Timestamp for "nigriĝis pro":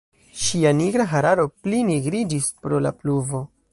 1.91-2.81